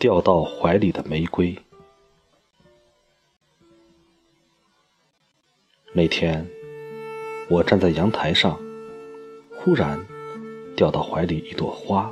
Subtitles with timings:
[0.00, 1.54] 掉到怀里的玫瑰。
[5.92, 6.48] 那天，
[7.50, 8.58] 我站在阳台上，
[9.50, 10.02] 忽然
[10.74, 12.10] 掉到怀里一朵花。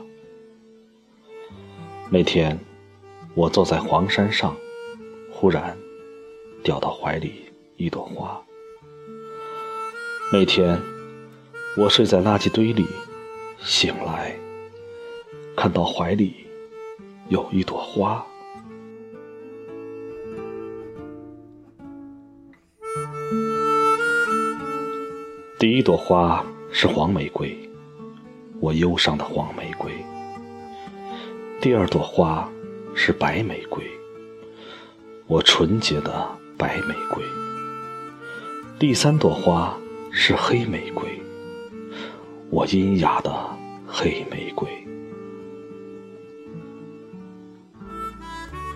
[2.10, 2.60] 那天，
[3.34, 4.54] 我坐在黄山上，
[5.32, 5.74] 忽然
[6.62, 8.38] 掉到怀里一朵花。
[10.30, 10.78] 那天，
[11.78, 12.84] 我睡在垃圾堆里，
[13.62, 14.38] 醒来，
[15.56, 16.34] 看到怀里
[17.28, 18.24] 有一朵花。
[25.58, 26.42] 第一朵花
[26.72, 27.54] 是黄玫瑰，
[28.60, 29.92] 我忧伤的黄玫瑰。
[31.60, 32.50] 第二朵花
[32.94, 33.84] 是白玫瑰，
[35.26, 36.26] 我纯洁的
[36.56, 37.22] 白玫瑰。
[38.78, 39.78] 第三朵花
[40.10, 41.20] 是黑玫瑰，
[42.48, 43.30] 我阴哑的
[43.86, 44.66] 黑玫瑰。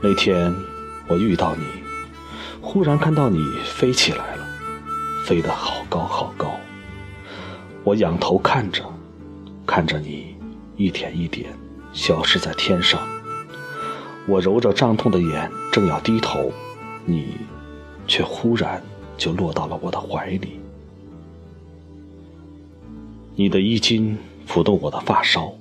[0.04, 0.52] 那天
[1.06, 1.64] 我遇到你，
[2.60, 4.44] 忽然看到你飞起来了，
[5.24, 6.58] 飞得好高好高。
[7.84, 8.84] 我仰头看着，
[9.64, 10.34] 看着你
[10.76, 11.54] 一点一点。
[11.92, 13.06] 消失在天上，
[14.26, 16.50] 我揉着胀痛的眼，正要低头，
[17.04, 17.36] 你
[18.06, 18.82] 却忽然
[19.18, 20.58] 就落到了我的怀里。
[23.36, 24.16] 你的衣襟
[24.48, 25.52] 抚动我的发梢，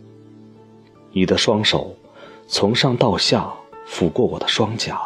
[1.12, 1.96] 你的双手
[2.48, 3.52] 从上到下
[3.92, 5.00] 抚过我的双颊，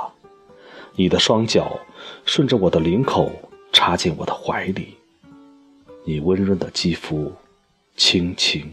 [0.93, 1.79] 你的双脚
[2.23, 3.31] 顺着我的领口
[3.73, 4.95] 插进我的怀里，
[6.05, 7.33] 你温润的肌肤
[7.97, 8.71] 轻轻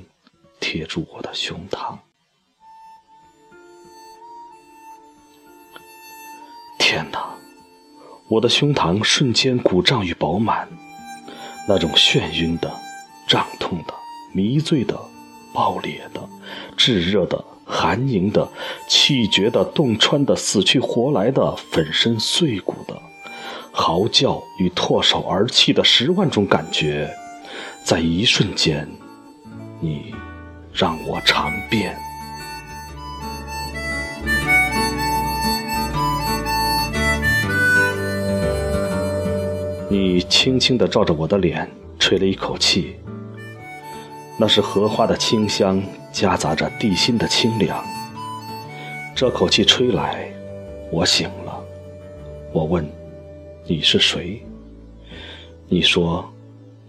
[0.60, 1.96] 贴住我的胸膛。
[6.78, 7.30] 天哪！
[8.28, 10.68] 我的胸膛瞬间鼓胀与饱满，
[11.66, 12.70] 那种眩晕的、
[13.26, 13.94] 胀痛的、
[14.34, 14.98] 迷醉的、
[15.54, 16.28] 爆裂的、
[16.76, 18.48] 炙热的、寒凝的、
[18.88, 23.00] 气绝的、洞穿的、死去活来的、粉身碎骨的、
[23.72, 27.10] 嚎叫与唾手而泣的十万种感觉，
[27.84, 28.86] 在一瞬间，
[29.80, 30.14] 你
[30.72, 31.96] 让我尝遍。
[39.88, 42.96] 你轻轻地照着我的脸吹了一口气，
[44.42, 45.80] 那是荷花的清香
[46.10, 47.80] 夹杂着地心的清凉。
[49.14, 50.34] 这口气吹来，
[50.90, 51.64] 我醒了。
[52.52, 52.84] 我问
[53.64, 54.44] ：“你是谁？”
[55.70, 56.28] 你说：“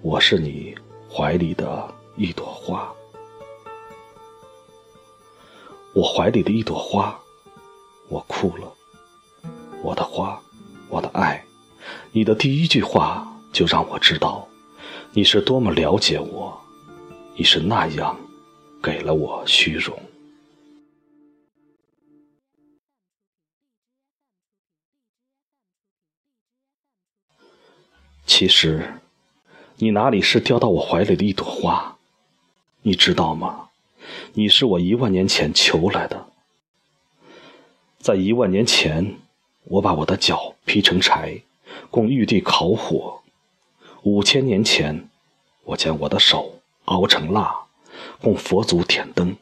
[0.02, 0.74] 我是你
[1.08, 2.92] 怀里的一朵花。”
[5.94, 7.16] 我怀里的一朵花，
[8.10, 8.74] 我哭了。
[9.84, 10.42] 我的花，
[10.90, 11.40] 我的爱。
[12.12, 14.48] 你的第一句话就让我知道，
[15.12, 16.53] 你是多么了解我，
[17.36, 18.16] 你是那样
[18.82, 20.00] 给了我虚荣。
[28.26, 29.02] 其实，
[29.78, 31.98] 你哪里是掉到我怀里的一朵花？
[32.84, 33.70] 你知道吗？
[34.34, 36.28] 你是我一万年前求来的。
[37.98, 39.18] 在一万年前，
[39.64, 41.42] 我把我的脚劈成柴。
[41.90, 43.22] 供玉帝烤火，
[44.04, 45.10] 五千年前，
[45.64, 47.54] 我将我的手熬成蜡，
[48.22, 49.36] 供佛祖点灯；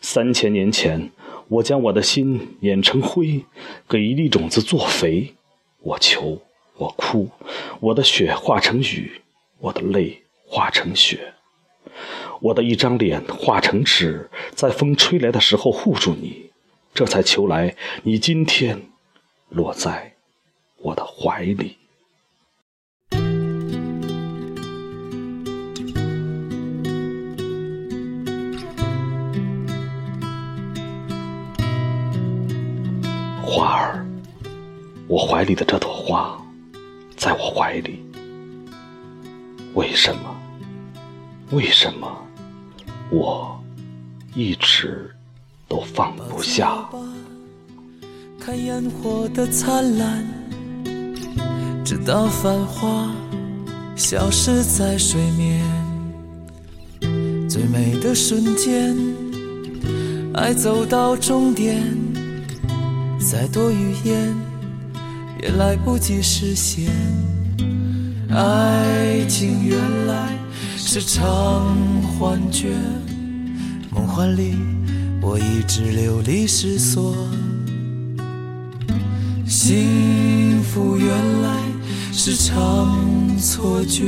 [0.00, 1.10] 三千年前，
[1.48, 3.44] 我将我的心碾成灰，
[3.88, 5.34] 给一粒种子做肥。
[5.80, 6.40] 我求，
[6.76, 7.28] 我哭，
[7.80, 9.20] 我的血化成雨，
[9.58, 11.34] 我的泪化成雪，
[12.40, 16.50] 我的一张脸化成纸，在风吹来的时候护住你，
[16.94, 18.82] 这才求来你今天
[19.50, 20.14] 落在。
[20.78, 21.78] 我的怀里，
[33.44, 34.06] 花儿，
[35.06, 36.36] 我怀里的这朵花，
[37.16, 38.02] 在我怀里，
[39.74, 40.34] 为什么？
[41.50, 42.08] 为什么？
[43.10, 43.62] 我
[44.34, 45.10] 一直
[45.68, 46.88] 都放不下。
[48.40, 50.24] 看烟火的灿烂。
[51.84, 53.14] 直到繁花
[53.94, 55.60] 消失在水面，
[57.46, 58.96] 最美的瞬间，
[60.32, 61.86] 爱走到终点，
[63.30, 64.34] 再多语言
[65.42, 66.92] 也来不及实现。
[68.28, 70.28] 爱情原来
[70.76, 72.68] 是场幻觉，
[73.90, 74.54] 梦幻里
[75.22, 77.16] 我一直流离失所，
[79.46, 81.08] 幸福原
[81.42, 81.54] 来。
[82.16, 84.04] 是场错觉，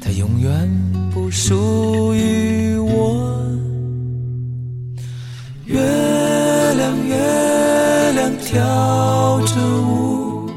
[0.00, 0.70] 它永远
[1.12, 2.73] 不属于
[8.54, 10.48] 跳着舞，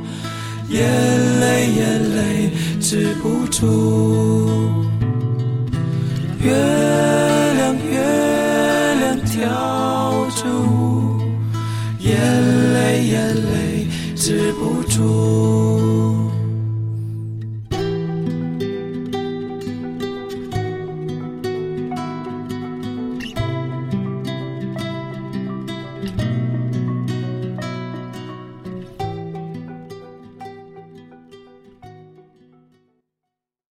[0.69, 0.79] 眼
[1.39, 3.65] 泪眼泪止不住。
[6.39, 6.53] 月
[7.55, 7.99] 亮月
[8.99, 9.33] 亮跳
[10.29, 11.19] 着舞，
[11.99, 12.13] 眼
[12.75, 16.06] 泪眼泪止不住。